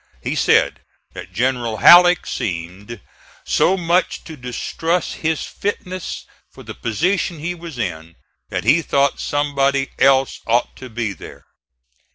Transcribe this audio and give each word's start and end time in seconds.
He 0.23 0.33
said 0.33 0.79
that 1.13 1.31
General 1.31 1.77
Halleck 1.77 2.25
seemed 2.25 3.01
so 3.45 3.77
much 3.77 4.23
to 4.23 4.35
distrust 4.35 5.17
his 5.17 5.43
fitness 5.43 6.25
for 6.51 6.63
the 6.63 6.73
position 6.73 7.37
he 7.37 7.53
was 7.53 7.77
in 7.77 8.15
that 8.49 8.63
he 8.63 8.81
thought 8.81 9.19
somebody 9.19 9.91
else 9.99 10.39
ought 10.47 10.75
to 10.77 10.89
be 10.89 11.13
there. 11.13 11.43